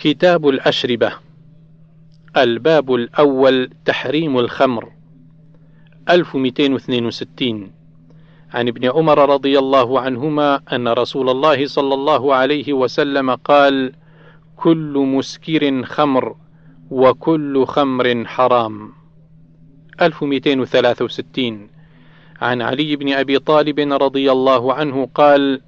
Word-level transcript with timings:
كتاب 0.00 0.48
الأشربة. 0.48 1.12
الباب 2.36 2.94
الأول 2.94 3.70
تحريم 3.84 4.38
الخمر. 4.38 4.88
1262 6.10 7.70
عن 8.54 8.68
ابن 8.68 8.90
عمر 8.90 9.30
رضي 9.30 9.58
الله 9.58 10.00
عنهما 10.00 10.60
أن 10.72 10.88
رسول 10.88 11.30
الله 11.30 11.66
صلى 11.66 11.94
الله 11.94 12.34
عليه 12.34 12.72
وسلم 12.72 13.30
قال: 13.34 13.92
كل 14.56 15.04
مسكر 15.06 15.82
خمر 15.82 16.36
وكل 16.90 17.64
خمر 17.66 18.24
حرام. 18.26 18.92
1263 20.02 21.68
عن 22.40 22.62
علي 22.62 22.96
بن 22.96 23.12
أبي 23.12 23.38
طالب 23.38 23.80
رضي 24.02 24.32
الله 24.32 24.74
عنه 24.74 25.08
قال: 25.14 25.60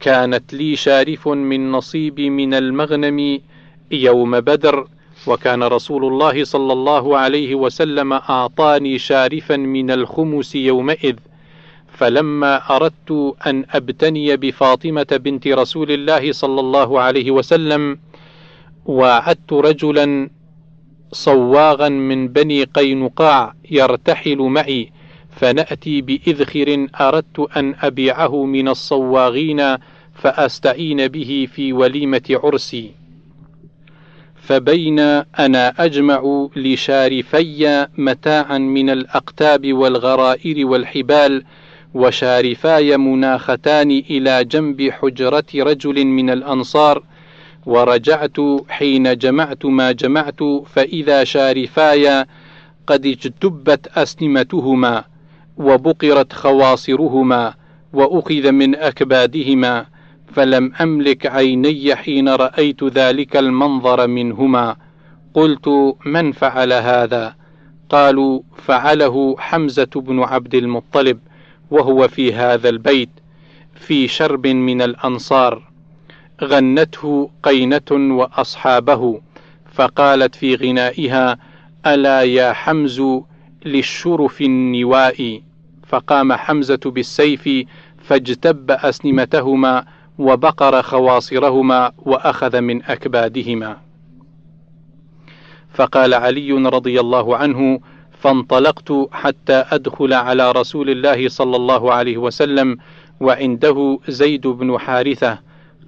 كانت 0.00 0.54
لي 0.54 0.76
شارف 0.76 1.28
من 1.28 1.72
نصيبي 1.72 2.30
من 2.30 2.54
المغنم 2.54 3.40
يوم 3.90 4.40
بدر 4.40 4.88
وكان 5.26 5.62
رسول 5.62 6.04
الله 6.04 6.44
صلى 6.44 6.72
الله 6.72 7.18
عليه 7.18 7.54
وسلم 7.54 8.12
أعطاني 8.12 8.98
شارفا 8.98 9.56
من 9.56 9.90
الخمس 9.90 10.54
يومئذ 10.54 11.16
فلما 11.92 12.76
أردت 12.76 13.34
أن 13.46 13.64
أبتني 13.70 14.36
بفاطمة 14.36 15.06
بنت 15.24 15.48
رسول 15.48 15.90
الله 15.90 16.32
صلى 16.32 16.60
الله 16.60 17.00
عليه 17.00 17.30
وسلم 17.30 17.98
وعدت 18.86 19.52
رجلا 19.52 20.30
صواغا 21.12 21.88
من 21.88 22.28
بني 22.28 22.64
قينقاع 22.64 23.54
يرتحل 23.70 24.38
معي 24.38 24.92
فنأتي 25.30 26.00
بإذخر 26.00 26.86
أردت 27.00 27.56
أن 27.56 27.74
أبيعه 27.82 28.44
من 28.44 28.68
الصواغين 28.68 29.76
فأستعين 30.14 31.08
به 31.08 31.48
في 31.52 31.72
وليمة 31.72 32.22
عرسي. 32.30 32.97
فبين 34.48 34.98
أنا 35.38 35.74
أجمع 35.78 36.48
لشارفي 36.56 37.86
متاعا 37.98 38.58
من 38.58 38.90
الأقتاب 38.90 39.72
والغرائر 39.72 40.66
والحبال 40.66 41.44
وشارفاي 41.94 42.96
مناختان 42.96 43.90
إلى 43.90 44.44
جنب 44.44 44.90
حجرة 44.90 45.44
رجل 45.54 46.06
من 46.06 46.30
الأنصار 46.30 47.02
ورجعت 47.66 48.36
حين 48.68 49.18
جمعت 49.18 49.66
ما 49.66 49.92
جمعت 49.92 50.40
فإذا 50.66 51.24
شارفاي 51.24 52.24
قد 52.86 53.06
اجتبت 53.06 53.86
أسنمتهما 53.98 55.04
وبقرت 55.56 56.32
خواصرهما 56.32 57.54
وأخذ 57.92 58.52
من 58.52 58.74
أكبادهما. 58.74 59.86
فلم 60.32 60.72
أملك 60.80 61.26
عيني 61.26 61.96
حين 61.96 62.28
رأيت 62.28 62.84
ذلك 62.84 63.36
المنظر 63.36 64.06
منهما. 64.06 64.76
قلت 65.34 65.68
من 66.06 66.32
فعل 66.32 66.72
هذا؟ 66.72 67.34
قالوا 67.88 68.40
فعله 68.56 69.36
حمزة 69.38 69.90
بن 69.96 70.22
عبد 70.22 70.54
المطلب 70.54 71.18
وهو 71.70 72.08
في 72.08 72.34
هذا 72.34 72.68
البيت 72.68 73.10
في 73.74 74.08
شرب 74.08 74.46
من 74.46 74.82
الأنصار. 74.82 75.68
غنته 76.44 77.30
قينة 77.42 77.90
وأصحابه 77.90 79.20
فقالت 79.72 80.34
في 80.34 80.54
غنائها 80.54 81.38
ألا 81.86 82.22
يا 82.22 82.52
حمز 82.52 83.02
للشرف 83.64 84.40
النواء؟ 84.42 85.42
فقام 85.86 86.32
حمزة 86.32 86.80
بالسيف 86.84 87.48
فاجتب 88.02 88.70
أسنمتهما 88.70 89.84
وبقر 90.18 90.82
خواصرهما 90.82 91.92
وأخذ 91.98 92.60
من 92.60 92.82
أكبادهما. 92.82 93.76
فقال 95.74 96.14
علي 96.14 96.52
رضي 96.52 97.00
الله 97.00 97.36
عنه 97.36 97.80
فانطلقت 98.20 98.92
حتى 99.12 99.64
أدخل 99.70 100.12
على 100.12 100.52
رسول 100.52 100.90
الله 100.90 101.28
صلى 101.28 101.56
الله 101.56 101.92
عليه 101.92 102.16
وسلم 102.18 102.76
وعنده 103.20 103.98
زيد 104.08 104.46
بن 104.46 104.78
حارثة 104.78 105.38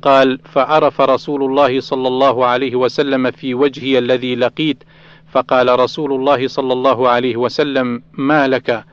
قال 0.03 0.39
فعرف 0.45 1.01
رسول 1.01 1.43
الله 1.45 1.81
صلى 1.81 2.09
الله 2.09 2.47
عليه 2.47 2.77
وسلم 2.77 3.31
في 3.31 3.55
وجهي 3.55 3.99
الذي 3.99 4.35
لقيت 4.35 4.85
فقال 5.33 5.81
رسول 5.81 6.13
الله 6.13 6.49
صلى 6.49 6.73
الله 6.73 7.09
عليه 7.09 7.37
وسلم 7.37 8.03
ما 8.13 8.49
لك؟ 8.49 8.85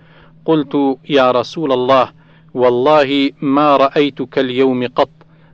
قلت 0.45 0.97
يا 1.09 1.31
رسول 1.31 1.71
الله 1.71 2.09
والله 2.53 3.31
ما 3.41 3.77
رأيتك 3.77 4.39
اليوم 4.39 4.87
قط 4.87 5.09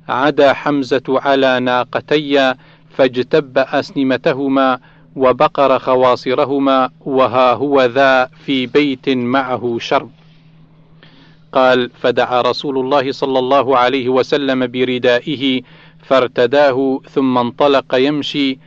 عدا 0.10 0.54
حمزة 0.54 1.04
على 1.10 1.60
ناقتي 1.60 2.56
فاجتب 2.90 3.58
أسنمتهما 3.58 4.80
وبقر 5.16 5.80
خواصرهما 5.80 6.90
وها 7.02 7.54
هو 7.54 7.82
ذا 7.82 8.26
في 8.26 8.66
بيت 8.66 9.10
معه 9.10 9.78
شرب. 9.80 10.10
قال 11.54 11.90
فدعا 11.90 12.42
رسول 12.42 12.78
الله 12.78 13.12
صلى 13.12 13.40
الله 13.40 13.78
عليه 13.78 14.10
وسلم 14.10 14.68
بردائه 14.68 15.62
فارتداه 16.04 17.00
ثم 17.10 17.38
انطلق 17.38 17.96
يمشي 17.96 18.60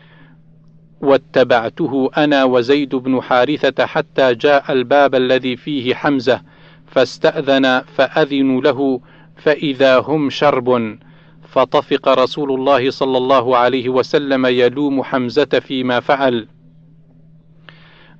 واتبعته 1.01 2.11
أنا 2.17 2.45
وزيد 2.45 2.95
بن 2.95 3.23
حارثة 3.23 3.87
حتى 3.87 4.35
جاء 4.35 4.73
الباب 4.73 5.15
الذي 5.15 5.57
فيه 5.57 5.95
حمزة 5.95 6.41
فاستأذن 6.87 7.83
فأذنوا 7.97 8.61
له 8.61 9.01
فإذا 9.37 9.99
هم 9.99 10.31
شرب 10.31 10.99
فطفق 11.57 12.09
رسول 12.09 12.53
الله 12.53 12.91
صلى 12.91 13.19
الله 13.19 13.57
عليه 13.57 13.89
وسلم 13.89 14.47
يلوم 14.47 15.03
حمزة 15.03 15.61
فيما 15.61 16.01
فعل. 16.01 16.49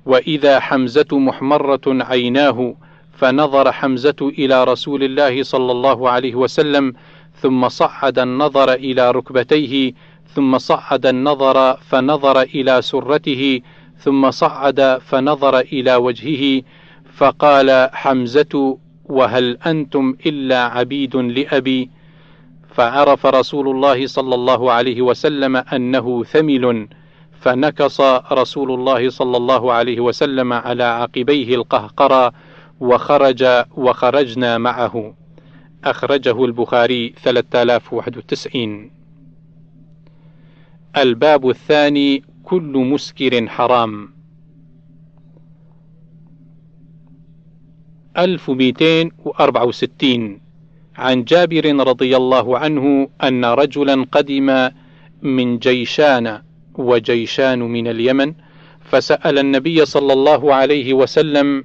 وإذا 0.05 0.59
حمزة 0.59 1.07
محمرة 1.11 1.81
عيناه 1.87 2.75
فنظر 3.13 3.71
حمزة 3.71 4.15
إلى 4.21 4.63
رسول 4.63 5.03
الله 5.03 5.43
صلى 5.43 5.71
الله 5.71 6.09
عليه 6.09 6.35
وسلم 6.35 6.93
ثم 7.41 7.69
صعد 7.69 8.19
النظر 8.19 8.73
إلى 8.73 9.11
ركبتيه 9.11 9.93
ثم 10.35 10.57
صعد 10.57 11.05
النظر 11.05 11.77
فنظر 11.77 12.41
إلى 12.41 12.81
سرته 12.81 13.61
ثم 13.97 14.31
صعد 14.31 14.99
فنظر 15.05 15.59
إلى 15.59 15.95
وجهه 15.95 16.61
فقال 17.13 17.89
حمزة 17.93 18.77
وهل 19.05 19.57
أنتم 19.65 20.15
إلا 20.25 20.63
عبيد 20.63 21.15
لأبي؟ 21.15 21.96
فعرف 22.77 23.25
رسول 23.25 23.69
الله 23.69 24.07
صلى 24.07 24.35
الله 24.35 24.71
عليه 24.71 25.01
وسلم 25.01 25.55
أنه 25.55 26.23
ثمل 26.23 26.87
فنكص 27.41 28.01
رسول 28.31 28.71
الله 28.71 29.09
صلى 29.09 29.37
الله 29.37 29.73
عليه 29.73 29.99
وسلم 29.99 30.53
على 30.53 30.83
عقبيه 30.83 31.55
القهقرى 31.55 32.31
وخرج 32.79 33.43
وخرجنا 33.77 34.57
معه. 34.57 35.13
أخرجه 35.83 36.45
البخاري 36.45 37.13
3091 37.23 38.91
الباب 40.97 41.49
الثاني 41.49 42.23
كل 42.43 42.87
مسكر 42.91 43.47
حرام. 43.47 44.09
1264 48.17 50.46
عن 50.97 51.23
جابر 51.23 51.87
رضي 51.87 52.17
الله 52.17 52.57
عنه 52.57 53.09
أن 53.23 53.45
رجلا 53.45 54.05
قدم 54.11 54.69
من 55.21 55.57
جيشان 55.57 56.41
وجيشان 56.75 57.59
من 57.59 57.87
اليمن 57.87 58.33
فسأل 58.81 59.39
النبي 59.39 59.85
صلى 59.85 60.13
الله 60.13 60.53
عليه 60.53 60.93
وسلم 60.93 61.63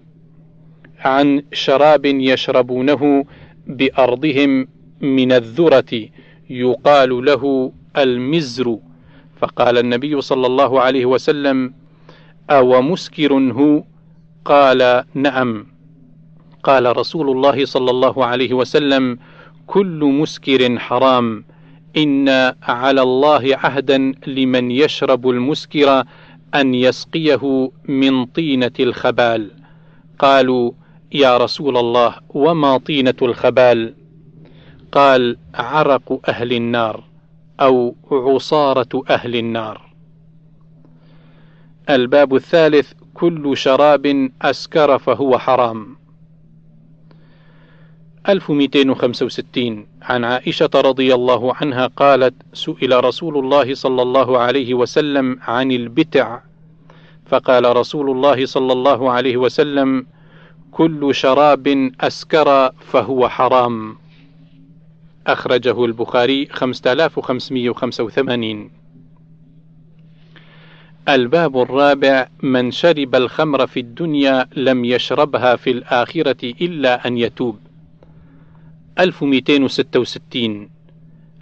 عن 1.00 1.42
شراب 1.52 2.04
يشربونه 2.04 3.24
بأرضهم 3.66 4.68
من 5.00 5.32
الذرة 5.32 6.08
يقال 6.50 7.24
له 7.24 7.72
المزر. 7.96 8.78
فقال 9.40 9.78
النبي 9.78 10.20
صلى 10.20 10.46
الله 10.46 10.80
عليه 10.80 11.06
وسلم 11.06 11.74
أو 12.50 12.82
مسكر 12.82 13.32
هو؟ 13.32 13.84
قال 14.44 15.04
نعم. 15.14 15.66
قال 16.62 16.96
رسول 16.96 17.30
الله 17.30 17.64
صلى 17.64 17.90
الله 17.90 18.24
عليه 18.24 18.54
وسلم 18.54 19.18
كل 19.66 20.04
مسكر 20.20 20.78
حرام. 20.78 21.44
إن 21.96 22.28
على 22.62 23.02
الله 23.02 23.56
عهدا 23.56 24.14
لمن 24.26 24.70
يشرب 24.70 25.28
المسكر 25.28 26.04
أن 26.54 26.74
يسقيه 26.74 27.70
من 27.88 28.24
طينة 28.24 28.72
الخبال. 28.80 29.50
قالوا 30.18 30.72
يا 31.12 31.36
رسول 31.36 31.76
الله 31.76 32.14
وما 32.28 32.78
طينة 32.78 33.14
الخبال؟ 33.22 33.94
قال 34.92 35.36
عرق 35.54 36.20
أهل 36.28 36.52
النار 36.52 37.04
أو 37.60 37.96
عصارة 38.10 39.02
أهل 39.10 39.36
النار. 39.36 39.92
الباب 41.90 42.34
الثالث 42.34 42.92
كل 43.14 43.56
شراب 43.56 44.30
أسكر 44.42 44.98
فهو 44.98 45.38
حرام. 45.38 45.96
1265 48.28 49.86
عن 50.02 50.24
عائشة 50.24 50.70
رضي 50.74 51.14
الله 51.14 51.54
عنها 51.54 51.86
قالت: 51.86 52.34
سئل 52.52 53.04
رسول 53.04 53.38
الله 53.38 53.74
صلى 53.74 54.02
الله 54.02 54.38
عليه 54.38 54.74
وسلم 54.74 55.38
عن 55.42 55.72
البتع، 55.72 56.40
فقال 57.26 57.76
رسول 57.76 58.10
الله 58.10 58.46
صلى 58.46 58.72
الله 58.72 59.10
عليه 59.10 59.36
وسلم: 59.36 60.06
كل 60.70 61.14
شراب 61.14 61.90
أسكر 62.00 62.70
فهو 62.80 63.28
حرام. 63.28 63.96
أخرجه 65.26 65.84
البخاري 65.84 66.46
5585 66.46 68.70
الباب 71.08 71.62
الرابع 71.62 72.28
من 72.42 72.70
شرب 72.70 73.14
الخمر 73.14 73.66
في 73.66 73.80
الدنيا 73.80 74.48
لم 74.56 74.84
يشربها 74.84 75.56
في 75.56 75.70
الآخرة 75.70 76.52
إلا 76.60 77.06
أن 77.06 77.18
يتوب. 77.18 77.58
1266 78.98 80.68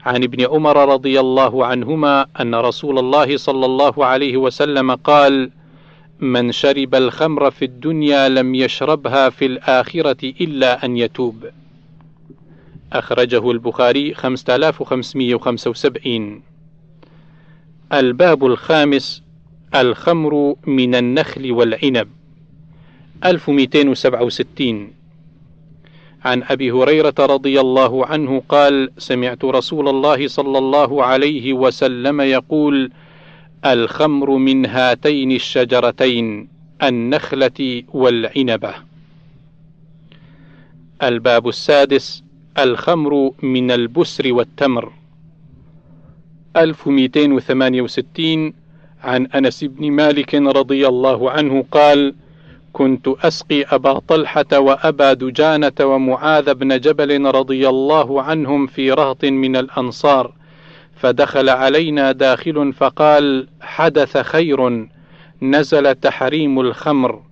عن 0.04 0.22
ابن 0.22 0.46
عمر 0.46 0.92
رضي 0.92 1.20
الله 1.20 1.66
عنهما 1.66 2.26
أن 2.40 2.54
رسول 2.54 2.98
الله 2.98 3.36
صلى 3.36 3.66
الله 3.66 4.04
عليه 4.04 4.36
وسلم 4.36 4.94
قال: 4.94 5.50
من 6.20 6.52
شرب 6.52 6.94
الخمر 6.94 7.50
في 7.50 7.64
الدنيا 7.64 8.28
لم 8.28 8.54
يشربها 8.54 9.30
في 9.30 9.46
الآخرة 9.46 10.16
إلا 10.40 10.84
أن 10.84 10.96
يتوب. 10.96 11.46
أخرجه 12.92 13.50
البخاري 13.50 14.14
5575 14.14 16.42
الباب 17.92 18.46
الخامس 18.46 19.22
الخمر 19.74 20.54
من 20.66 20.94
النخل 20.94 21.52
والعنب. 21.52 22.08
1267 23.24 24.99
عن 26.24 26.42
أبي 26.42 26.70
هريرة 26.72 27.14
رضي 27.20 27.60
الله 27.60 28.06
عنه 28.06 28.42
قال 28.48 28.90
سمعت 28.98 29.44
رسول 29.44 29.88
الله 29.88 30.28
صلى 30.28 30.58
الله 30.58 31.04
عليه 31.04 31.52
وسلم 31.52 32.20
يقول 32.20 32.90
الخمر 33.66 34.30
من 34.30 34.66
هاتين 34.66 35.32
الشجرتين 35.32 36.48
النخلة 36.82 37.82
والعنبة. 37.88 38.74
الباب 41.02 41.48
السادس 41.48 42.22
الخمر 42.58 43.32
من 43.42 43.70
البسر 43.70 44.32
والتمر. 44.32 44.92
1268 46.56 48.52
عن 49.02 49.26
أنس 49.26 49.64
بن 49.64 49.90
مالك 49.90 50.34
رضي 50.34 50.88
الله 50.88 51.30
عنه 51.30 51.64
قال 51.70 52.14
كنت 52.72 53.08
أسقي 53.08 53.62
أبا 53.62 53.98
طلحة 53.98 54.58
وأبا 54.58 55.12
دجانة 55.12 55.72
ومعاذ 55.80 56.54
بن 56.54 56.80
جبل 56.80 57.24
رضي 57.24 57.68
الله 57.68 58.22
عنهم 58.22 58.66
في 58.66 58.92
رهط 58.92 59.24
من 59.24 59.56
الأنصار 59.56 60.32
فدخل 60.96 61.48
علينا 61.48 62.12
داخل 62.12 62.72
فقال 62.72 63.48
حدث 63.60 64.18
خير 64.18 64.88
نزل 65.42 65.94
تحريم 65.94 66.60
الخمر 66.60 67.22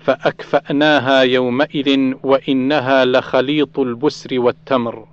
فأكفأناها 0.00 1.20
يومئذ 1.20 2.14
وإنها 2.22 3.04
لخليط 3.04 3.78
البسر 3.78 4.40
والتمر. 4.40 5.06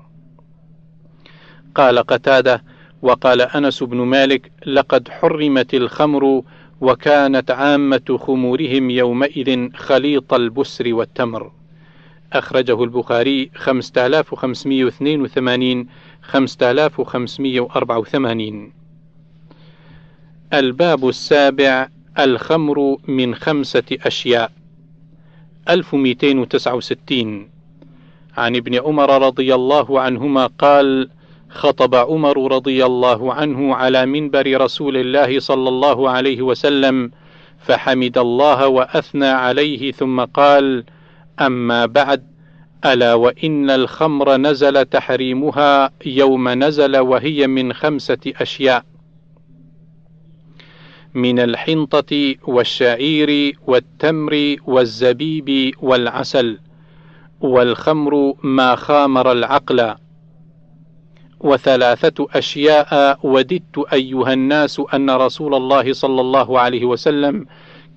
قال 1.76 2.00
قتادة 2.00 2.64
وقال 3.02 3.42
أنس 3.42 3.84
بن 3.84 3.98
مالك 3.98 4.52
لقد 4.66 5.10
حرمت 5.10 5.74
الخمر 5.74 6.44
وكانت 6.82 7.52
عامة 7.52 8.18
خمورهم 8.22 8.90
يومئذ 8.90 9.70
خليط 9.76 10.34
البسر 10.34 10.94
والتمر. 10.94 11.52
أخرجه 12.34 12.84
البخاري 12.84 13.52
5582 13.56 15.88
5584 16.22 18.72
الباب 20.54 21.10
السابع 21.10 21.90
الخمر 22.20 22.98
من 23.08 23.36
خمسة 23.36 23.84
أشياء. 23.92 24.52
1269 25.70 27.50
عن 28.38 28.56
ابن 28.56 28.76
عمر 28.76 29.28
رضي 29.28 29.56
الله 29.56 30.02
عنهما 30.02 30.48
قال 30.48 31.10
خطب 31.50 31.96
عمر 31.96 32.52
رضي 32.56 32.86
الله 32.86 33.34
عنه 33.34 33.76
على 33.76 34.06
منبر 34.06 34.62
رسول 34.62 34.98
الله 34.98 35.40
صلى 35.40 35.70
الله 35.70 36.10
عليه 36.10 36.42
وسلم 36.42 37.12
فحمد 37.60 38.18
الله 38.18 38.68
وأثنى 38.68 39.28
عليه 39.28 39.92
ثم 39.92 40.24
قال 40.26 40.84
أما 41.42 41.86
بعد 41.86 42.24
ألا 42.86 43.14
وإن 43.14 43.70
الخمر 43.70 44.38
نزل 44.38 44.86
تحريمها 44.86 45.92
يوم 46.06 46.50
نزل 46.50 46.98
وهي 46.98 47.48
من 47.48 47.74
خمسة 47.74 48.18
أشياء 48.26 48.84
من 51.14 51.40
الحنطة 51.40 52.36
والشعير 52.48 53.58
والتمر 53.68 54.56
والزبيب 54.66 55.74
والعسل 55.82 56.60
والخمر 57.42 58.34
ما 58.44 58.76
خامر 58.76 59.32
العقل. 59.32 59.96
وثلاثة 61.40 62.28
أشياء 62.34 63.20
وددت 63.24 63.78
أيها 63.94 64.34
الناس 64.34 64.82
أن 64.94 65.10
رسول 65.10 65.56
الله 65.56 65.94
صلى 65.94 66.22
الله 66.22 66.60
عليه 66.60 66.86
وسلم 66.86 67.46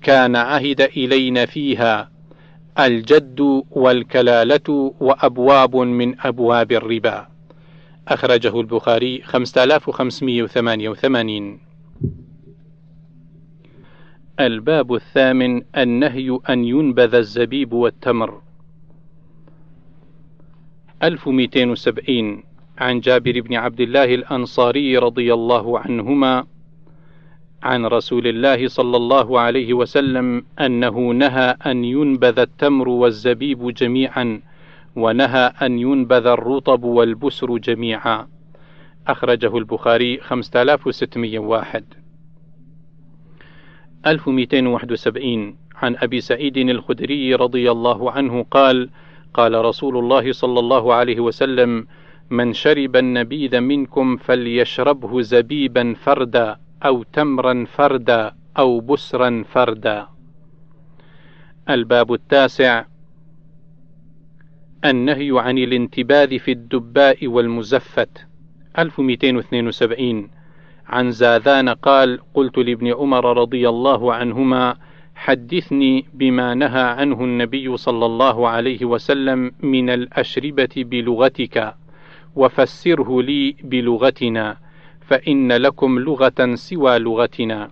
كان 0.01 0.35
عهد 0.35 0.81
إلينا 0.81 1.45
فيها 1.45 2.11
الجد 2.79 3.63
والكلالة 3.71 4.93
وأبواب 4.99 5.75
من 5.75 6.15
أبواب 6.19 6.71
الربا. 6.71 7.27
أخرجه 8.07 8.59
البخاري 8.59 9.21
5588 9.21 11.59
الباب 14.39 14.93
الثامن 14.93 15.61
النهي 15.77 16.39
أن 16.49 16.65
ينبذ 16.65 17.15
الزبيب 17.15 17.73
والتمر. 17.73 18.41
1270 21.03 22.43
عن 22.81 22.99
جابر 22.99 23.41
بن 23.41 23.53
عبد 23.53 23.81
الله 23.81 24.15
الأنصاري 24.15 24.97
رضي 24.97 25.33
الله 25.33 25.79
عنهما 25.79 26.45
عن 27.63 27.85
رسول 27.85 28.27
الله 28.27 28.67
صلى 28.67 28.97
الله 28.97 29.39
عليه 29.39 29.73
وسلم 29.73 30.45
أنه 30.59 30.99
نهى 31.11 31.57
أن 31.65 31.85
ينبذ 31.85 32.39
التمر 32.39 32.89
والزبيب 32.89 33.73
جميعا 33.73 34.41
ونهى 34.95 35.53
أن 35.61 35.79
ينبذ 35.79 36.27
الرطب 36.27 36.83
والبسر 36.83 37.57
جميعا. 37.57 38.27
أخرجه 39.07 39.57
البخاري 39.57 40.19
5601 40.21 41.83
1271 44.07 45.55
عن 45.75 45.95
أبي 45.95 46.21
سعيد 46.21 46.57
الخدري 46.57 47.35
رضي 47.35 47.71
الله 47.71 48.11
عنه 48.11 48.45
قال 48.51 48.89
قال 49.33 49.65
رسول 49.65 49.97
الله 49.97 50.31
صلى 50.31 50.59
الله 50.59 50.93
عليه 50.93 51.19
وسلم 51.19 51.87
من 52.31 52.53
شرب 52.53 52.95
النبيذ 52.95 53.59
منكم 53.59 54.17
فليشربه 54.17 55.21
زبيبا 55.21 55.93
فردا 55.93 56.57
أو 56.85 57.03
تمرا 57.03 57.65
فردا 57.73 58.35
أو 58.57 58.79
بسرا 58.79 59.43
فردا. 59.51 60.07
الباب 61.69 62.13
التاسع. 62.13 62.85
النهي 64.85 65.31
عن 65.39 65.57
الانتباذ 65.57 66.39
في 66.39 66.51
الدباء 66.51 67.27
والمزفت. 67.27 68.27
1272 68.79 70.29
عن 70.87 71.11
زاذان 71.11 71.69
قال 71.69 72.19
قلت 72.33 72.57
لابن 72.57 72.93
عمر 72.93 73.37
رضي 73.37 73.69
الله 73.69 74.13
عنهما 74.13 74.75
حدثني 75.15 76.05
بما 76.13 76.53
نهى 76.53 76.81
عنه 76.81 77.23
النبي 77.23 77.77
صلى 77.77 78.05
الله 78.05 78.47
عليه 78.47 78.85
وسلم 78.85 79.51
من 79.63 79.89
الأشربة 79.89 80.69
بلغتك. 80.77 81.80
وفسره 82.35 83.21
لي 83.21 83.55
بلغتنا 83.63 84.57
فإن 85.01 85.51
لكم 85.51 85.99
لغة 85.99 86.55
سوى 86.55 86.99
لغتنا. 86.99 87.71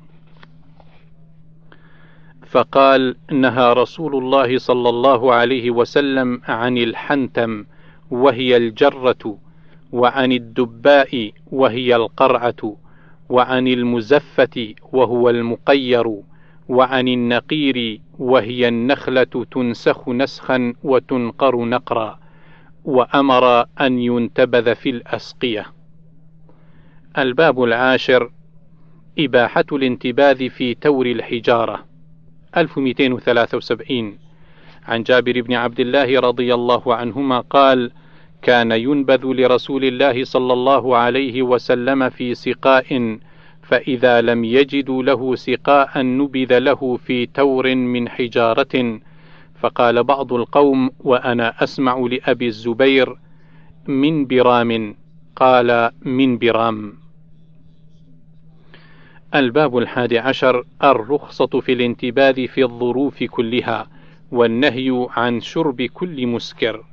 فقال 2.47 3.15
نهى 3.31 3.73
رسول 3.73 4.15
الله 4.15 4.57
صلى 4.57 4.89
الله 4.89 5.33
عليه 5.33 5.71
وسلم 5.71 6.41
عن 6.47 6.77
الحنتم 6.77 7.65
وهي 8.11 8.57
الجرة 8.57 9.37
وعن 9.91 10.31
الدباء 10.31 11.31
وهي 11.51 11.95
القرعة 11.95 12.75
وعن 13.29 13.67
المزفة 13.67 14.73
وهو 14.93 15.29
المقير 15.29 16.15
وعن 16.69 17.07
النقير 17.07 18.01
وهي 18.19 18.67
النخلة 18.67 19.45
تنسخ 19.51 20.09
نسخا 20.09 20.73
وتنقر 20.83 21.65
نقرا. 21.65 22.19
وأمر 22.89 23.65
أن 23.81 23.99
ينتبذ 23.99 24.75
في 24.75 24.89
الأسقية. 24.89 25.65
الباب 27.17 27.63
العاشر 27.63 28.31
إباحة 29.19 29.65
الانتباذ 29.71 30.49
في 30.49 30.73
تور 30.73 31.05
الحجارة 31.05 31.85
1273 32.57 34.17
عن 34.87 35.03
جابر 35.03 35.41
بن 35.41 35.53
عبد 35.53 35.79
الله 35.79 36.19
رضي 36.19 36.53
الله 36.53 36.95
عنهما 36.95 37.39
قال: 37.39 37.91
كان 38.41 38.71
ينبذ 38.71 39.25
لرسول 39.25 39.85
الله 39.85 40.23
صلى 40.23 40.53
الله 40.53 40.97
عليه 40.97 41.41
وسلم 41.41 42.09
في 42.09 42.35
سقاء 42.35 43.17
فإذا 43.63 44.21
لم 44.21 44.43
يجدوا 44.43 45.03
له 45.03 45.35
سقاء 45.35 46.01
نبذ 46.01 46.59
له 46.59 46.97
في 46.97 47.25
تور 47.25 47.75
من 47.75 48.09
حجارة 48.09 48.99
فقال 49.59 50.03
بعض 50.03 50.33
القوم 50.33 50.89
وأنا 50.99 51.63
أسمع 51.63 51.97
لأبي 51.97 52.47
الزبير 52.47 53.17
من 53.87 54.25
برام 54.25 54.95
قال 55.35 55.91
من 56.01 56.37
برام. 56.37 56.93
الباب 59.35 59.77
الحادي 59.77 60.19
عشر 60.19 60.65
الرخصة 60.83 61.59
في 61.59 61.73
الانتباذ 61.73 62.47
في 62.47 62.63
الظروف 62.63 63.23
كلها 63.23 63.87
والنهي 64.31 65.07
عن 65.09 65.39
شرب 65.41 65.81
كل 65.81 66.27
مسكر. 66.27 66.83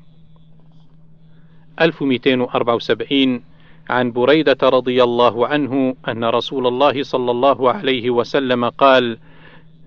1274 1.81 3.43
عن 3.91 4.13
بريدة 4.13 4.59
رضي 4.63 5.03
الله 5.03 5.47
عنه 5.47 5.97
أن 6.09 6.25
رسول 6.25 6.67
الله 6.67 7.03
صلى 7.03 7.31
الله 7.31 7.71
عليه 7.73 8.11
وسلم 8.11 8.69
قال: 8.69 9.19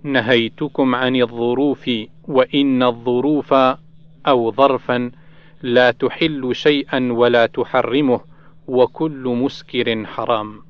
نهيتكم 0.04 0.96
عن 0.96 1.16
الظروف 1.16 1.90
وإن 2.30 2.84
الظروف 2.84 3.54
أو 4.28 4.52
ظرفا 4.52 5.12
لا 5.62 5.92
تحل 5.92 6.56
شيئا 6.56 7.10
ولا 7.12 7.46
تحرمه 7.46 8.22
وكل 8.68 9.24
مسكر 9.42 10.06
حرام. 10.06 10.62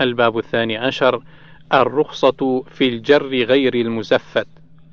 الباب 0.00 0.38
الثاني 0.38 0.76
عشر 0.76 1.22
الرخصة 1.72 2.64
في 2.70 2.88
الجر 2.88 3.26
غير 3.26 3.74
المزفت 3.74 4.46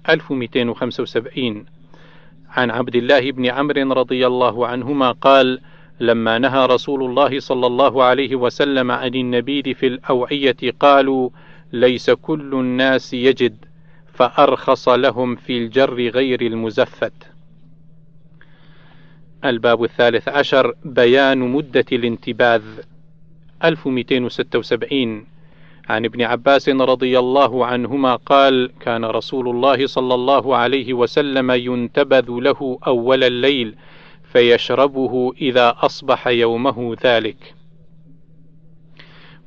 1275 0.09 1.65
عن 2.49 2.71
عبد 2.71 2.95
الله 2.95 3.31
بن 3.31 3.45
عمرو 3.45 3.93
رضي 3.93 4.27
الله 4.27 4.67
عنهما 4.67 5.11
قال: 5.11 5.59
لما 5.99 6.37
نهى 6.39 6.65
رسول 6.65 7.03
الله 7.03 7.39
صلى 7.39 7.67
الله 7.67 8.03
عليه 8.03 8.35
وسلم 8.35 8.91
عن 8.91 9.15
النبيذ 9.15 9.73
في 9.73 9.87
الأوعية 9.87 10.57
قالوا: 10.79 11.29
ليس 11.73 12.09
كل 12.09 12.53
الناس 12.53 13.13
يجد 13.13 13.70
فأرخص 14.13 14.89
لهم 14.89 15.35
في 15.35 15.57
الجر 15.57 16.07
غير 16.07 16.41
المزفت. 16.41 17.13
الباب 19.45 19.83
الثالث 19.83 20.27
عشر 20.27 20.73
بيان 20.85 21.39
مدة 21.39 21.85
الانتباذ 21.91 22.63
1276 23.63 25.25
عن 25.89 26.05
ابن 26.05 26.21
عباس 26.21 26.69
رضي 26.69 27.19
الله 27.19 27.65
عنهما 27.65 28.15
قال: 28.15 28.71
كان 28.79 29.05
رسول 29.05 29.49
الله 29.49 29.87
صلى 29.87 30.13
الله 30.13 30.55
عليه 30.55 30.93
وسلم 30.93 31.51
ينتبذ 31.51 32.25
له 32.29 32.79
أول 32.87 33.23
الليل 33.23 33.75
فيشربه 34.23 35.33
إذا 35.41 35.75
أصبح 35.77 36.27
يومه 36.27 36.95
ذلك. 37.03 37.60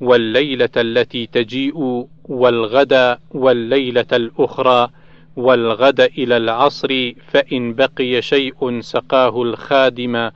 والليلة 0.01 0.69
التي 0.77 1.27
تجيء 1.27 2.07
والغد 2.25 3.19
والليلة 3.31 4.07
الأخرى 4.13 4.89
والغد 5.37 6.01
إلى 6.01 6.37
العصر 6.37 7.13
فإن 7.27 7.75
بقي 7.75 8.23
شيء 8.23 8.81
سقاه 8.81 9.43
الخادم 9.43 10.31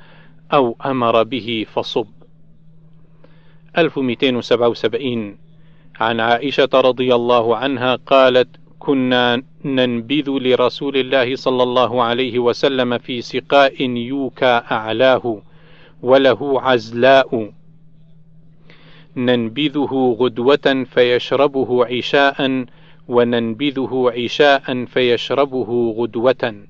أو 0.52 0.76
أمر 0.86 1.22
به 1.22 1.66
فصب. 1.74 2.06
1277 3.78 5.36
عن 6.00 6.20
عائشة 6.20 6.68
رضي 6.74 7.14
الله 7.14 7.56
عنها 7.56 7.96
قالت 7.96 8.48
كنا 8.78 9.42
ننبذ 9.64 10.30
لرسول 10.30 10.96
الله 10.96 11.36
صلى 11.36 11.62
الله 11.62 12.02
عليه 12.02 12.38
وسلم 12.38 12.98
في 12.98 13.20
سقاء 13.20 13.82
يوكى 13.82 14.62
أعلاه 14.70 15.42
وله 16.02 16.60
عزلاء 16.62 17.52
ننبذه 19.18 20.16
غدوة 20.20 20.86
فيشربه 20.90 21.86
عشاء 21.86 22.64
وننبذه 23.08 24.12
عشاء 24.16 24.84
فيشربه 24.84 25.94
غدوة. 25.98 26.64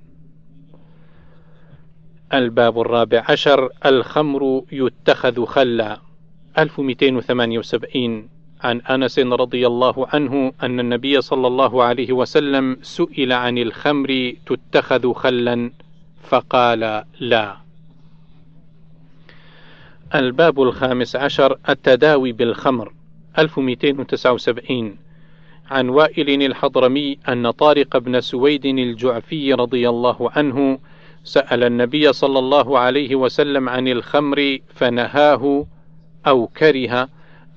الباب 2.35 2.81
الرابع 2.81 3.25
عشر 3.29 3.69
الخمر 3.87 4.63
يتخذ 4.73 5.45
خلا. 5.45 6.01
1278 6.59 8.29
عن 8.61 8.81
أنس 8.81 9.19
رضي 9.19 9.67
الله 9.67 10.07
عنه 10.13 10.53
أن 10.63 10.81
النبي 10.81 11.21
صلى 11.21 11.47
الله 11.47 11.83
عليه 11.83 12.13
وسلم 12.13 12.77
سئل 12.83 13.33
عن 13.33 13.59
الخمر 13.59 14.33
تتخذ 14.47 15.13
خلا 15.13 15.71
فقال 16.23 17.05
لا. 17.21 17.68
الباب 20.15 20.63
الخامس 20.63 21.17
عشر 21.17 21.59
التداوي 21.69 22.33
بالخمر 22.33 22.93
1279 23.39 24.97
عن 25.71 25.89
وائل 25.89 26.43
الحضرمي 26.43 27.19
أن 27.29 27.51
طارق 27.51 27.97
بن 27.97 28.21
سويد 28.21 28.67
الجعفي 28.67 29.55
رضي 29.55 29.89
الله 29.89 30.31
عنه 30.37 30.79
سأل 31.25 31.65
النبي 31.65 32.13
صلى 32.13 32.39
الله 32.39 32.79
عليه 32.79 33.17
وسلم 33.17 33.69
عن 33.69 33.89
الخمر 33.89 34.59
فنهاه 34.75 35.67
أو 36.27 36.47
كره 36.47 37.09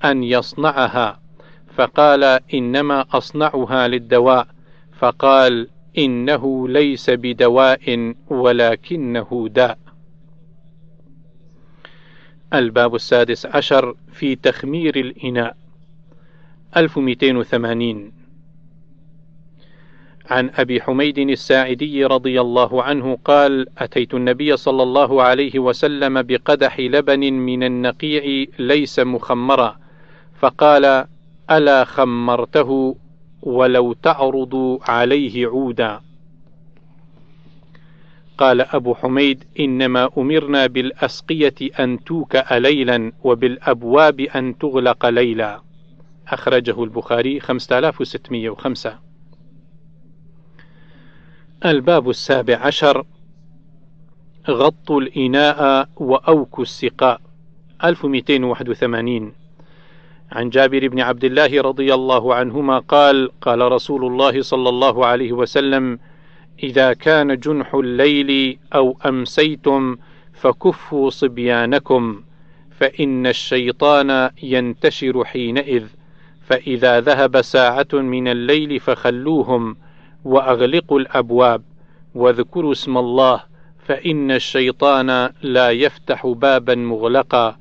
أن 0.04 0.22
يصنعها. 0.22 1.20
فقال 1.76 2.24
إنما 2.54 3.04
أصنعها 3.12 3.88
للدواء. 3.88 4.46
فقال 4.98 5.68
إنه 5.98 6.68
ليس 6.68 7.10
بدواء 7.10 8.14
ولكنه 8.30 9.48
داء. 9.50 9.78
الباب 12.54 12.94
السادس 12.94 13.46
عشر 13.46 13.94
في 14.12 14.36
تخمير 14.36 14.96
الإناء 14.96 15.56
1280 16.76 18.12
عن 20.30 20.50
أبي 20.54 20.82
حميد 20.82 21.18
الساعدي 21.18 22.04
رضي 22.04 22.40
الله 22.40 22.82
عنه 22.82 23.18
قال: 23.24 23.66
أتيت 23.78 24.14
النبي 24.14 24.56
صلى 24.56 24.82
الله 24.82 25.22
عليه 25.22 25.58
وسلم 25.58 26.22
بقدح 26.22 26.80
لبن 26.80 27.32
من 27.32 27.62
النقيع 27.62 28.46
ليس 28.58 28.98
مخمرا، 28.98 29.76
فقال: 30.40 31.06
ألا 31.50 31.84
خمرته 31.84 32.96
ولو 33.42 33.92
تعرض 33.92 34.78
عليه 34.88 35.46
عودا. 35.46 36.00
قال 38.42 38.60
أبو 38.60 38.94
حميد: 38.94 39.44
إنما 39.60 40.08
أمرنا 40.18 40.66
بالأسقية 40.66 41.54
أن 41.80 42.04
توكأ 42.04 42.58
ليلا 42.58 43.12
وبالأبواب 43.24 44.20
أن 44.20 44.58
تغلق 44.58 45.06
ليلا. 45.06 45.60
أخرجه 46.28 46.84
البخاري 46.84 47.40
5605 47.40 48.98
الباب 51.64 52.10
السابع 52.10 52.56
عشر. 52.56 53.04
غط 54.50 54.90
الإناء 54.90 55.88
وأوك 55.96 56.60
السقاء. 56.60 57.20
1281 57.84 59.32
عن 60.32 60.50
جابر 60.50 60.88
بن 60.88 61.00
عبد 61.00 61.24
الله 61.24 61.62
رضي 61.62 61.94
الله 61.94 62.34
عنهما 62.34 62.78
قال 62.78 63.30
قال 63.40 63.72
رسول 63.72 64.04
الله 64.04 64.42
صلى 64.42 64.68
الله 64.68 65.06
عليه 65.06 65.32
وسلم 65.32 65.98
إذا 66.62 66.92
كان 66.92 67.38
جنح 67.38 67.74
الليل 67.74 68.58
أو 68.74 68.96
أمسيتم 69.06 69.96
فكفوا 70.32 71.10
صبيانكم 71.10 72.22
فإن 72.70 73.26
الشيطان 73.26 74.30
ينتشر 74.42 75.24
حينئذ 75.24 75.84
فإذا 76.46 77.00
ذهب 77.00 77.40
ساعة 77.40 77.88
من 77.92 78.28
الليل 78.28 78.80
فخلوهم 78.80 79.76
وأغلقوا 80.24 81.00
الأبواب 81.00 81.62
واذكروا 82.14 82.72
اسم 82.72 82.98
الله 82.98 83.40
فإن 83.86 84.30
الشيطان 84.30 85.30
لا 85.42 85.70
يفتح 85.70 86.26
بابا 86.26 86.74
مغلقا 86.74 87.56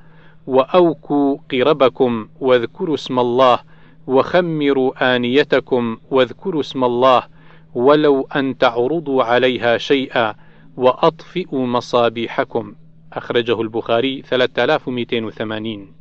وأوكوا 0.48 1.38
قربكم 1.51 2.27
واذكروا 2.39 2.95
اسم 2.95 3.19
الله 3.19 3.60
وخمروا 4.07 5.15
آنيتكم 5.15 5.98
واذكروا 6.12 6.62
اسم 6.62 6.83
الله 6.83 7.24
ولو 7.73 8.27
أن 8.35 8.57
تعرضوا 8.57 9.23
عليها 9.23 9.77
شيئا 9.77 10.35
وأطفئوا 10.77 11.67
مصابيحكم. 11.67 12.75
أخرجه 13.13 13.61
البخاري 13.61 14.21
3280 14.21 15.93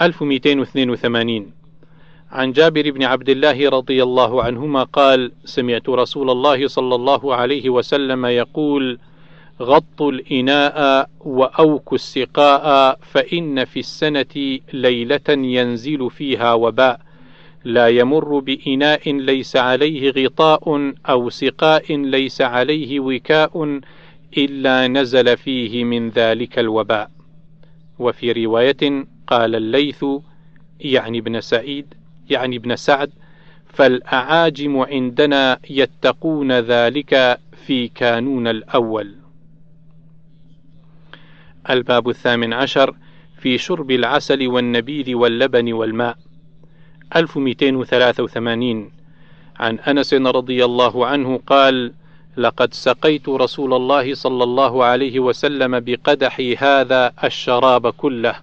1282 0.00 1.52
عن 2.30 2.52
جابر 2.52 2.90
بن 2.90 3.02
عبد 3.02 3.28
الله 3.28 3.68
رضي 3.68 4.02
الله 4.02 4.42
عنهما 4.42 4.82
قال 4.82 5.32
سمعت 5.44 5.88
رسول 5.88 6.30
الله 6.30 6.68
صلى 6.68 6.94
الله 6.94 7.34
عليه 7.34 7.70
وسلم 7.70 8.26
يقول 8.26 8.98
غطوا 9.62 10.12
الإناء 10.12 11.10
وأوكوا 11.20 11.94
السقاء 11.94 12.98
فإن 13.02 13.64
في 13.64 13.80
السنة 13.80 14.58
ليلة 14.72 15.28
ينزل 15.28 16.10
فيها 16.10 16.54
وباء. 16.54 17.00
لا 17.64 17.88
يمر 17.88 18.38
بإناء 18.38 19.12
ليس 19.12 19.56
عليه 19.56 20.10
غطاء 20.10 20.94
أو 21.08 21.30
سقاء 21.30 21.96
ليس 21.96 22.40
عليه 22.40 23.00
وكاء 23.00 23.80
إلا 24.38 24.88
نزل 24.88 25.36
فيه 25.36 25.84
من 25.84 26.08
ذلك 26.08 26.58
الوباء. 26.58 27.10
وفي 27.98 28.32
رواية 28.32 29.06
قال 29.26 29.54
الليث 29.54 30.04
يعني 30.80 31.18
ابن 31.18 31.40
سعيد 31.40 31.94
يعني 32.30 32.56
ابن 32.56 32.76
سعد 32.76 33.10
فالأعاجم 33.72 34.78
عندنا 34.78 35.58
يتقون 35.70 36.52
ذلك 36.52 37.38
في 37.66 37.88
كانون 37.88 38.48
الأول. 38.48 39.14
الباب 41.70 42.08
الثامن 42.08 42.52
عشر 42.52 42.96
في 43.38 43.58
شرب 43.58 43.90
العسل 43.90 44.48
والنبيذ 44.48 45.14
واللبن 45.14 45.72
والماء. 45.72 46.18
1283 47.16 48.90
عن 49.60 49.78
أنس 49.78 50.14
رضي 50.14 50.64
الله 50.64 51.06
عنه 51.06 51.40
قال 51.46 51.92
لقد 52.36 52.74
سقيت 52.74 53.28
رسول 53.28 53.74
الله 53.74 54.14
صلى 54.14 54.44
الله 54.44 54.84
عليه 54.84 55.20
وسلم 55.20 55.80
بقدحي 55.80 56.56
هذا 56.56 57.12
الشراب 57.24 57.90
كله 57.90 58.34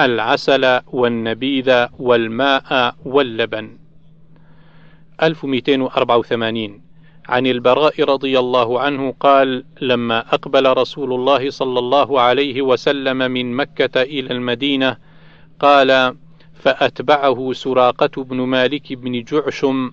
العسل 0.00 0.80
والنبيذ 0.92 1.86
والماء 1.98 2.94
واللبن. 3.04 3.70
1284 5.22 6.80
عن 7.28 7.46
البراء 7.46 8.04
رضي 8.04 8.38
الله 8.38 8.80
عنه 8.80 9.14
قال 9.20 9.64
لما 9.80 10.18
أقبل 10.34 10.72
رسول 10.76 11.12
الله 11.12 11.50
صلى 11.50 11.78
الله 11.78 12.20
عليه 12.20 12.62
وسلم 12.62 13.16
من 13.16 13.52
مكة 13.52 14.02
إلى 14.02 14.34
المدينة 14.34 14.96
قال 15.60 16.16
فأتبعه 16.58 17.52
سراقة 17.52 18.24
بن 18.24 18.36
مالك 18.36 18.92
بن 18.92 19.22
جعشم 19.22 19.92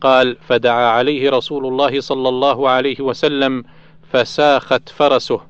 قال 0.00 0.36
فدعا 0.36 0.86
عليه 0.86 1.30
رسول 1.30 1.66
الله 1.66 2.00
صلى 2.00 2.28
الله 2.28 2.68
عليه 2.68 3.00
وسلم 3.00 3.64
فساخت 4.12 4.88
فرسه 4.88 5.40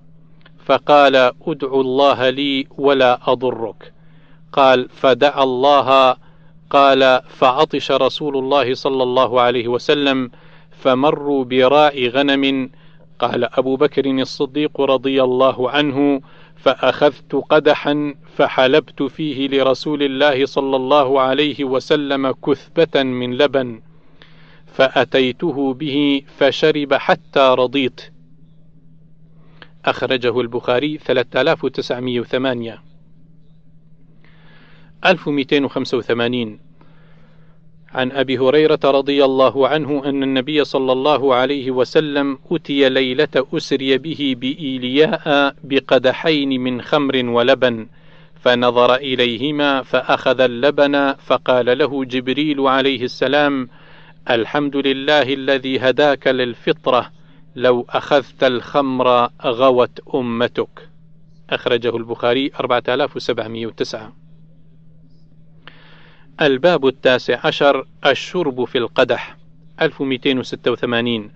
فقال 0.65 1.17
ادع 1.47 1.73
الله 1.81 2.31
لي 2.31 2.67
ولا 2.79 3.19
أضرك. 3.27 3.93
قال 4.53 4.89
فدعا 4.89 5.43
الله 5.43 6.17
قال 6.71 7.21
فعطش 7.29 7.93
رسول 7.93 8.37
الله 8.37 8.75
صلى 8.75 9.03
الله 9.03 9.41
عليه 9.41 9.69
وسلم 9.69 10.31
فمروا 10.71 11.45
براع 11.45 11.93
غنم. 11.97 12.71
قال 13.19 13.45
أبو 13.59 13.77
بكر 13.77 14.07
الصديق 14.07 14.81
رضي 14.81 15.23
الله 15.23 15.71
عنه 15.71 16.21
فأخذت 16.65 17.35
قدحا 17.35 18.15
فحلبت 18.37 19.03
فيه 19.03 19.49
لرسول 19.49 20.03
الله 20.03 20.47
صلى 20.47 20.77
الله 20.77 21.21
عليه 21.21 21.65
وسلم 21.65 22.33
كثبة 22.33 23.03
من 23.03 23.39
لبن 23.39 23.81
فأتيته 24.67 25.75
به 25.75 26.23
فشرب 26.39 26.95
حتى 26.95 27.55
رضيت. 27.59 28.01
أخرجه 29.85 30.41
البخاري 30.41 30.99
3908 30.99 32.83
1285 35.07 36.59
عن 37.95 38.13
أبي 38.13 38.39
هريرة 38.39 38.81
رضي 38.85 39.25
الله 39.25 39.69
عنه 39.69 40.03
أن 40.05 40.23
النبي 40.23 40.65
صلى 40.65 40.93
الله 40.93 41.35
عليه 41.35 41.71
وسلم 41.71 42.39
أتي 42.51 42.89
ليلة 42.89 43.47
اسري 43.55 43.99
به 43.99 44.37
بإيلياء 44.39 45.55
بقدحين 45.65 46.61
من 46.61 46.83
خمر 46.83 47.25
ولبن 47.27 47.87
فنظر 48.41 48.95
إليهما 48.95 49.83
فأخذ 49.83 50.41
اللبن 50.41 51.13
فقال 51.13 51.79
له 51.79 52.05
جبريل 52.05 52.61
عليه 52.61 53.03
السلام 53.05 53.69
الحمد 54.31 54.77
لله 54.77 55.23
الذي 55.35 55.79
هداك 55.79 56.27
للفطرة 56.27 57.11
لو 57.57 57.87
أخذت 57.89 58.45
الخمر 58.45 59.29
غوت 59.45 60.01
أمتك 60.15 60.89
أخرجه 61.51 61.97
البخاري 61.97 62.51
4709 62.61 64.24
الباب 66.43 66.87
التاسع 66.87 67.39
عشر 67.45 67.87
الشرب 68.07 68.65
في 68.65 68.79
القدح 68.79 69.37
1286 69.83 71.31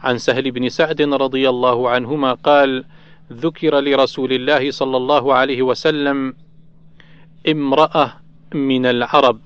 عن 0.00 0.18
سهل 0.18 0.50
بن 0.50 0.68
سعد 0.68 1.02
رضي 1.02 1.48
الله 1.48 1.90
عنهما 1.90 2.32
قال 2.32 2.84
ذكر 3.32 3.80
لرسول 3.80 4.32
الله 4.32 4.70
صلى 4.70 4.96
الله 4.96 5.34
عليه 5.34 5.62
وسلم 5.62 6.34
امرأة 7.48 8.12
من 8.54 8.86
العرب 8.86 9.40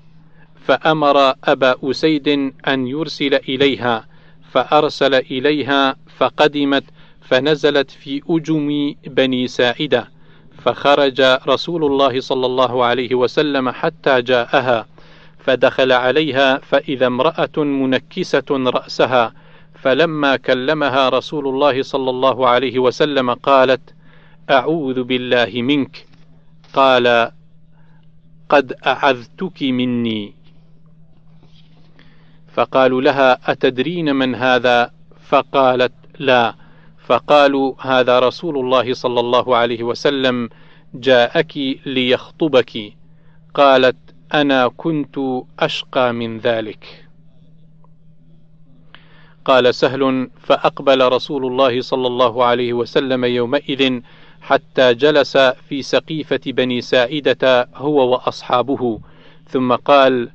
فأمر 0.65 1.33
أبا 1.43 1.75
أسيد 1.83 2.27
أن 2.67 2.87
يرسل 2.87 3.33
إليها 3.33 4.07
فأرسل 4.51 5.13
إليها 5.13 5.95
فقدمت 6.17 6.83
فنزلت 7.21 7.91
في 7.91 8.21
أجم 8.29 8.95
بني 9.07 9.47
ساعدة 9.47 10.09
فخرج 10.57 11.21
رسول 11.47 11.85
الله 11.85 12.19
صلى 12.19 12.45
الله 12.45 12.85
عليه 12.85 13.15
وسلم 13.15 13.69
حتى 13.69 14.21
جاءها. 14.21 14.90
فدخل 15.45 15.91
عليها 15.91 16.57
فإذا 16.57 17.07
امرأة 17.07 17.57
منكسة 17.57 18.43
رأسها 18.51 19.33
فلما 19.75 20.35
كلمها 20.35 21.09
رسول 21.09 21.47
الله 21.47 21.83
صلى 21.83 22.09
الله 22.09 22.47
عليه 22.47 22.79
وسلم 22.79 23.33
قالت 23.33 23.81
أعوذ 24.49 25.03
بالله 25.03 25.61
منك. 25.61 26.05
قال 26.73 27.31
قد 28.49 28.73
أعذتك 28.85 29.63
مني. 29.63 30.33
لقالوا 32.57 33.01
لها 33.01 33.51
أتدرين 33.51 34.15
من 34.15 34.35
هذا؟ 34.35 34.91
فقالت 35.27 35.93
لا. 36.19 36.55
فقالوا 37.05 37.73
هذا 37.79 38.19
رسول 38.19 38.57
الله 38.57 38.93
صلى 38.93 39.19
الله 39.19 39.55
عليه 39.57 39.83
وسلم 39.83 40.49
جاءك 40.93 41.57
ليخطبك. 41.85 42.93
قالت 43.53 43.97
أنا 44.33 44.67
كنت 44.67 45.19
أشقى 45.59 46.13
من 46.13 46.37
ذلك. 46.37 47.07
قال 49.45 49.75
سهل 49.75 50.29
فأقبل 50.39 51.07
رسول 51.07 51.45
الله 51.45 51.81
صلى 51.81 52.07
الله 52.07 52.45
عليه 52.45 52.73
وسلم 52.73 53.25
يومئذ 53.25 54.01
حتى 54.41 54.93
جلس 54.93 55.37
في 55.37 55.81
سقيفة 55.81 56.39
بني 56.45 56.81
سائدة 56.81 57.69
هو 57.75 58.11
وأصحابه 58.11 58.99
ثم 59.49 59.75
قال 59.75 60.29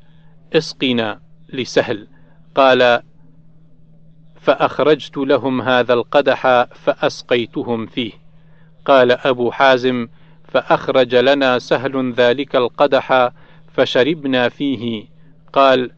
اسقنا 0.52 1.20
لسهل 1.48 2.06
قال 2.54 3.02
فأخرجت 4.40 5.16
لهم 5.16 5.62
هذا 5.62 5.94
القدح 5.94 6.64
فأسقيتهم 6.64 7.86
فيه 7.86 8.12
قال 8.84 9.12
أبو 9.12 9.50
حازم 9.50 10.08
فأخرج 10.48 11.14
لنا 11.14 11.58
سهل 11.58 12.12
ذلك 12.12 12.56
القدح 12.56 13.30
فشربنا 13.76 14.48
فيه. 14.48 15.04
قال 15.52 15.90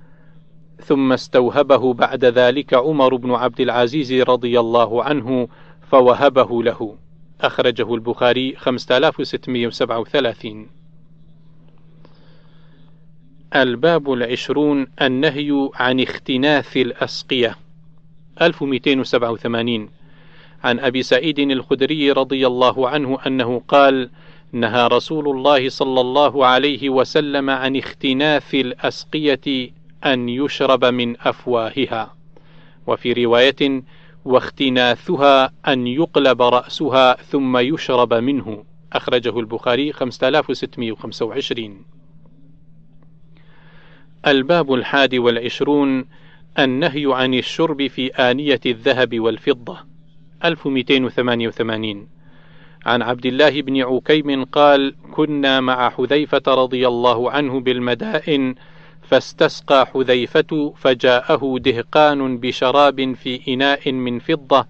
ثم 0.85 1.13
استوهبه 1.13 1.95
بعد 1.95 2.25
ذلك 2.25 2.75
عمر 2.75 3.17
بن 3.17 3.31
عبد 3.31 3.61
العزيز 3.61 4.13
رضي 4.13 4.61
الله 4.61 5.05
عنه 5.05 5.49
فوهبه 5.91 6.63
له. 6.63 6.97
أخرجه 7.41 7.95
البخاري 7.95 8.57
5637 8.57 10.67
الباب 13.57 14.13
العشرون 14.13 14.87
النهي 15.03 15.71
عن 15.75 16.01
اختناث 16.01 16.77
الأسقية. 16.77 17.57
1287 18.43 19.89
عن 20.65 20.79
أبي 20.79 21.03
سعيد 21.03 21.39
الخدري 21.39 22.13
رضي 22.13 22.47
الله 22.47 22.89
عنه 22.89 23.19
أنه 23.27 23.63
قال 23.69 24.11
نهى 24.53 24.87
رسول 24.87 25.29
الله 25.29 25.69
صلى 25.69 26.01
الله 26.01 26.47
عليه 26.47 26.91
وسلم 26.91 27.51
عن 27.51 27.77
اختناث 27.77 28.55
الأسقية 28.55 29.71
أن 30.05 30.29
يشرب 30.29 30.85
من 30.85 31.21
أفواهها. 31.21 32.15
وفي 32.87 33.13
رواية 33.13 33.83
واختناثها 34.25 35.53
أن 35.69 35.87
يقلب 35.87 36.43
رأسها 36.43 37.15
ثم 37.15 37.57
يشرب 37.57 38.15
منه. 38.15 38.65
أخرجه 38.93 39.41
البخاري 39.41 39.93
5625 39.93 41.85
الباب 44.27 44.75
الحادي 44.75 45.19
والعشرون 45.19 46.05
النهي 46.59 47.07
عن 47.07 47.35
الشرب 47.35 47.87
في 47.87 48.07
آنية 48.07 48.61
الذهب 48.67 49.21
والفضة. 49.21 49.79
1288 50.45 52.18
عن 52.87 53.03
عبد 53.03 53.27
الله 53.27 53.63
بن 53.63 53.83
عكيم 53.83 54.45
قال 54.45 54.95
كنا 55.13 55.61
مع 55.61 55.91
حذيفة 55.91 56.43
رضي 56.49 56.89
الله 56.89 57.31
عنه 57.31 57.61
بالمدائن 57.61 58.55
فاستسقى 59.03 59.87
حذيفة 59.87 60.75
فجاءه 60.77 61.57
دهقان 61.59 62.39
بشراب 62.39 63.15
في 63.15 63.55
إناء 63.55 63.93
من 63.93 64.19
فضة 64.19 64.67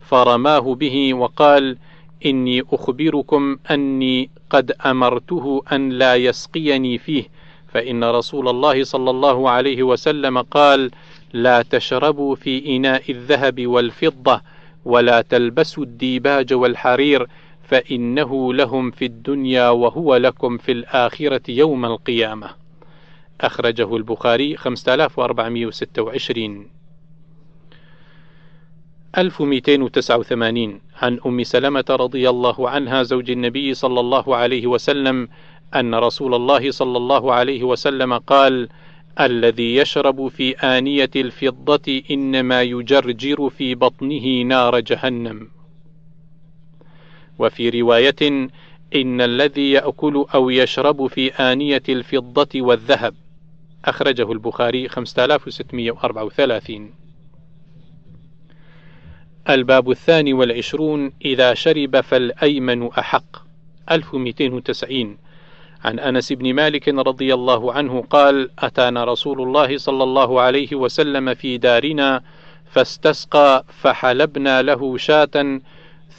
فرماه 0.00 0.74
به 0.74 1.14
وقال 1.14 1.76
إني 2.26 2.62
أخبركم 2.72 3.58
أني 3.70 4.30
قد 4.50 4.72
أمرته 4.86 5.62
أن 5.72 5.88
لا 5.88 6.16
يسقيني 6.16 6.98
فيه 6.98 7.24
فإن 7.72 8.04
رسول 8.04 8.48
الله 8.48 8.84
صلى 8.84 9.10
الله 9.10 9.50
عليه 9.50 9.82
وسلم 9.82 10.38
قال: 10.38 10.90
لا 11.32 11.62
تشربوا 11.62 12.34
في 12.34 12.76
إناء 12.76 13.10
الذهب 13.10 13.66
والفضة، 13.66 14.40
ولا 14.84 15.20
تلبسوا 15.20 15.84
الديباج 15.84 16.54
والحرير، 16.54 17.26
فإنه 17.70 18.54
لهم 18.54 18.90
في 18.90 19.04
الدنيا 19.04 19.68
وهو 19.68 20.16
لكم 20.16 20.58
في 20.58 20.72
الآخرة 20.72 21.42
يوم 21.48 21.84
القيامة. 21.84 22.50
أخرجه 23.40 23.96
البخاري 23.96 24.56
5426 24.56 26.66
1289 29.18 30.80
عن 31.02 31.20
أم 31.26 31.42
سلمة 31.42 31.84
رضي 31.90 32.30
الله 32.30 32.70
عنها 32.70 33.02
زوج 33.02 33.30
النبي 33.30 33.74
صلى 33.74 34.00
الله 34.00 34.36
عليه 34.36 34.66
وسلم 34.66 35.28
أن 35.74 35.94
رسول 35.94 36.34
الله 36.34 36.70
صلى 36.70 36.96
الله 36.96 37.32
عليه 37.32 37.64
وسلم 37.64 38.18
قال: 38.18 38.68
الذي 39.20 39.76
يشرب 39.76 40.28
في 40.28 40.52
آنية 40.52 41.10
الفضة 41.16 42.02
إنما 42.10 42.62
يجرجر 42.62 43.48
في 43.48 43.74
بطنه 43.74 44.42
نار 44.42 44.80
جهنم. 44.80 45.59
وفي 47.40 47.80
رواية: 47.80 48.50
إن 48.94 49.20
الذي 49.20 49.70
يأكل 49.70 50.24
أو 50.34 50.50
يشرب 50.50 51.06
في 51.06 51.28
آنية 51.28 51.82
الفضة 51.88 52.62
والذهب. 52.62 53.14
أخرجه 53.84 54.32
البخاري 54.32 54.88
5634 54.88 56.94
الباب 59.48 59.90
الثاني 59.90 60.32
والعشرون 60.32 61.12
إذا 61.24 61.54
شرب 61.54 62.00
فالأيمن 62.00 62.86
أحق. 62.86 63.36
1290 63.90 65.18
عن 65.84 65.98
أنس 65.98 66.32
بن 66.32 66.54
مالك 66.54 66.88
رضي 66.88 67.34
الله 67.34 67.72
عنه 67.72 68.04
قال 68.10 68.50
أتانا 68.58 69.04
رسول 69.04 69.42
الله 69.42 69.78
صلى 69.78 70.04
الله 70.04 70.40
عليه 70.40 70.74
وسلم 70.74 71.34
في 71.34 71.58
دارنا 71.58 72.22
فاستسقى 72.70 73.64
فحلبنا 73.68 74.62
له 74.62 74.96
شاة 74.96 75.60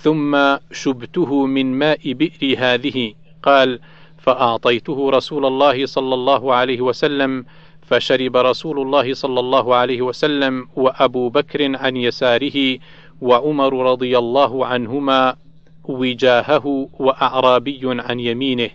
ثم 0.01 0.57
شبته 0.71 1.45
من 1.45 1.79
ماء 1.79 2.13
بئر 2.13 2.55
هذه. 2.57 3.13
قال 3.43 3.79
فأعطيته 4.17 5.09
رسول 5.09 5.45
الله 5.45 5.85
صلى 5.85 6.13
الله 6.13 6.53
عليه 6.53 6.81
وسلم 6.81 7.45
فشرب 7.81 8.37
رسول 8.37 8.81
الله 8.81 9.13
صلى 9.13 9.39
الله 9.39 9.75
عليه 9.75 10.01
وسلم 10.01 10.67
وأبو 10.75 11.29
بكر 11.29 11.77
عن 11.77 11.97
يساره 11.97 12.77
وعمر 13.21 13.91
رضي 13.91 14.17
الله 14.17 14.65
عنهما 14.65 15.35
وجاهه 15.83 16.89
وأعرابي 16.99 17.81
عن 17.83 18.19
يمينه. 18.19 18.69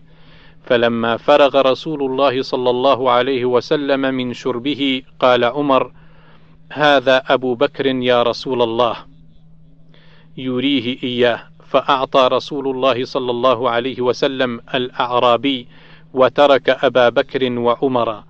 فلما 0.66 1.16
فرغ 1.16 1.60
رسول 1.60 2.02
الله 2.02 2.42
صلى 2.42 2.70
الله 2.70 3.10
عليه 3.10 3.44
وسلم 3.44 4.00
من 4.00 4.32
شربه 4.32 5.02
قال 5.20 5.44
عمر 5.44 5.92
هذا 6.72 7.22
أبو 7.26 7.54
بكر 7.54 7.86
يا 7.86 8.22
رسول 8.22 8.62
الله. 8.62 9.15
يريه 10.36 11.02
إياه 11.02 11.40
فأعطى 11.66 12.28
رسول 12.32 12.68
الله 12.68 13.04
صلى 13.04 13.30
الله 13.30 13.70
عليه 13.70 14.00
وسلم 14.00 14.60
الأعرابي 14.74 15.68
وترك 16.14 16.70
أبا 16.70 17.08
بكر 17.08 17.58
وعمر. 17.58 18.22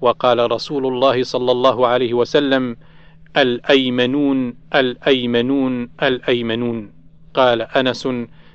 وقال 0.00 0.50
رسول 0.52 0.86
الله 0.86 1.22
صلى 1.22 1.52
الله 1.52 1.86
عليه 1.86 2.14
وسلم 2.14 2.76
الأيمنون 3.36 4.54
الأيمنون 4.74 5.88
الأيمنون. 6.02 6.92
قال 7.34 7.62
أنس 7.62 8.08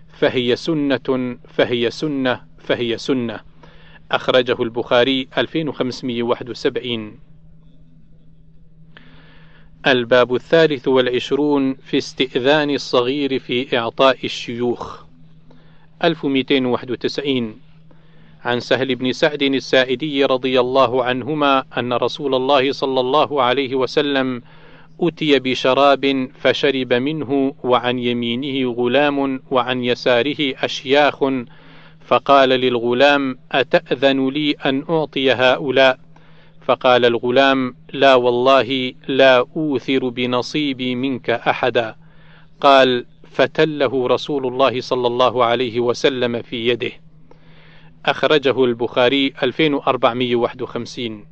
فهي 0.07 0.55
سنة 0.55 1.37
فهي 1.47 1.91
سنة 1.91 2.41
فهي 2.59 2.97
سنة. 2.97 3.39
أخرجه 4.11 4.63
البخاري 4.63 5.27
2571 5.37 7.19
الباب 9.91 10.35
الثالث 10.35 10.87
والعشرون 10.87 11.73
في 11.73 11.97
استئذان 11.97 12.69
الصغير 12.69 13.39
في 13.39 13.77
إعطاء 13.77 14.17
الشيوخ. 14.23 15.03
1291 16.03 17.55
عن 18.45 18.59
سهل 18.59 18.95
بن 18.95 19.11
سعد 19.11 19.43
السائدي 19.43 20.25
رضي 20.25 20.59
الله 20.59 21.03
عنهما 21.03 21.63
أن 21.77 21.93
رسول 21.93 22.35
الله 22.35 22.71
صلى 22.71 22.99
الله 22.99 23.41
عليه 23.41 23.75
وسلم 23.75 24.41
أتي 25.01 25.39
بشراب 25.39 26.29
فشرب 26.39 26.93
منه 26.93 27.53
وعن 27.63 27.99
يمينه 27.99 28.71
غلام 28.71 29.41
وعن 29.51 29.83
يساره 29.83 30.53
أشياخ 30.63 31.23
فقال 32.05 32.49
للغلام 32.49 33.37
أتأذن 33.51 34.29
لي 34.29 34.51
أن 34.51 34.83
أعطي 34.89 35.31
هؤلاء؟ 35.31 35.99
فقال 36.67 37.05
الغلام 37.05 37.75
لا 37.93 38.15
والله 38.15 38.93
لا 39.07 39.37
أوثر 39.55 40.09
بنصيبي 40.09 40.95
منك 40.95 41.29
أحدا. 41.29 41.95
قال 42.61 43.05
فتله 43.23 44.07
رسول 44.07 44.47
الله 44.47 44.81
صلى 44.81 45.07
الله 45.07 45.45
عليه 45.45 45.79
وسلم 45.79 46.41
في 46.41 46.67
يده. 46.67 46.91
أخرجه 48.05 48.65
البخاري 48.65 49.33
2451 49.43 51.25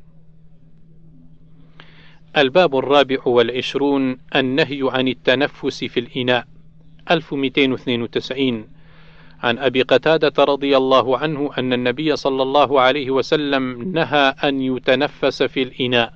الباب 2.36 2.76
الرابع 2.76 3.18
والعشرون 3.26 4.18
النهي 4.36 4.80
عن 4.82 5.08
التنفس 5.08 5.84
في 5.84 6.00
الإناء 6.00 6.46
1292 7.10 8.68
عن 9.42 9.58
أبي 9.58 9.82
قتادة 9.82 10.44
رضي 10.44 10.76
الله 10.76 11.18
عنه 11.18 11.50
أن 11.58 11.72
النبي 11.72 12.16
صلى 12.16 12.42
الله 12.42 12.80
عليه 12.80 13.10
وسلم 13.10 13.92
نهى 13.92 14.34
أن 14.44 14.60
يتنفس 14.62 15.42
في 15.42 15.62
الإناء. 15.62 16.14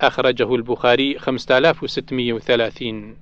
أخرجه 0.00 0.54
البخاري 0.54 1.18
5630 1.18 3.16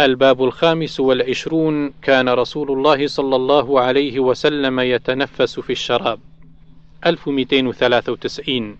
الباب 0.00 0.44
الخامس 0.44 1.00
والعشرون. 1.00 1.92
كان 2.02 2.28
رسول 2.28 2.70
الله 2.70 3.06
صلى 3.06 3.36
الله 3.36 3.80
عليه 3.80 4.20
وسلم 4.20 4.80
يتنفس 4.80 5.60
في 5.60 5.72
الشراب. 5.72 6.20
1293 7.06 8.76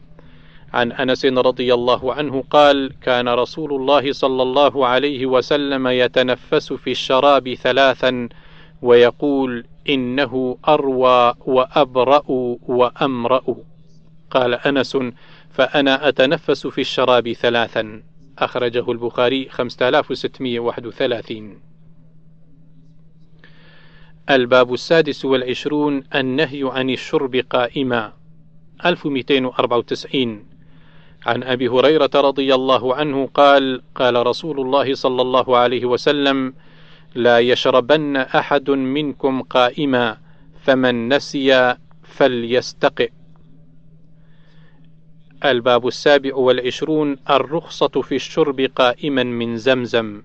عن 0.72 0.92
أنس 0.92 1.24
رضي 1.24 1.74
الله 1.74 2.14
عنه 2.14 2.44
قال 2.50 2.92
كان 3.00 3.28
رسول 3.28 3.74
الله 3.74 4.12
صلى 4.12 4.42
الله 4.42 4.86
عليه 4.86 5.26
وسلم 5.26 5.86
يتنفس 5.86 6.72
في 6.72 6.90
الشراب 6.90 7.54
ثلاثا 7.54 8.28
ويقول 8.82 9.64
إنه 9.88 10.58
أروى 10.68 11.34
وأبرأ 11.46 12.22
وأمرأ 12.68 13.56
قال 14.30 14.54
أنس 14.54 14.98
فأنا 15.50 16.08
أتنفس 16.08 16.66
في 16.66 16.80
الشراب 16.80 17.32
ثلاثا 17.32 18.02
أخرجه 18.38 18.92
البخاري 18.92 19.48
5631 19.48 21.60
الباب 24.30 24.74
السادس 24.74 25.24
والعشرون 25.24 26.04
النهي 26.14 26.70
عن 26.72 26.90
الشرب 26.90 27.36
قائما. 27.36 28.12
1294 28.86 30.51
عن 31.26 31.42
أبي 31.42 31.68
هريرة 31.68 32.10
رضي 32.14 32.54
الله 32.54 32.94
عنه 32.94 33.28
قال 33.34 33.82
قال 33.94 34.26
رسول 34.26 34.60
الله 34.60 34.94
صلى 34.94 35.22
الله 35.22 35.56
عليه 35.56 35.84
وسلم 35.84 36.54
لا 37.14 37.38
يشربن 37.38 38.16
أحد 38.16 38.70
منكم 38.70 39.42
قائما 39.42 40.16
فمن 40.62 41.08
نسي 41.08 41.76
فليستقئ. 42.02 43.10
الباب 45.44 45.86
السابع 45.86 46.34
والعشرون 46.34 47.16
الرخصة 47.30 47.88
في 48.02 48.14
الشرب 48.14 48.60
قائما 48.60 49.22
من 49.22 49.56
زمزم. 49.56 50.22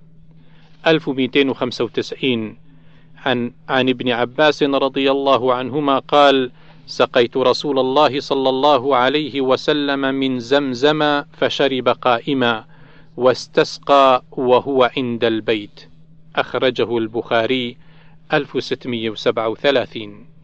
1295 0.87 2.57
عن 3.25 3.51
عن 3.69 3.89
ابن 3.89 4.09
عباس 4.09 4.63
رضي 4.63 5.11
الله 5.11 5.53
عنهما 5.53 5.99
قال: 5.99 6.51
سقيت 6.87 7.37
رسول 7.37 7.79
الله 7.79 8.19
صلى 8.19 8.49
الله 8.49 8.95
عليه 8.95 9.41
وسلم 9.41 9.99
من 9.99 10.39
زمزم 10.39 11.23
فشرب 11.33 11.89
قائما 11.89 12.65
واستسقى 13.17 14.23
وهو 14.31 14.91
عند 14.97 15.23
البيت. 15.23 15.89
أخرجه 16.35 16.97
البخاري 16.97 17.77
1637 18.33 20.36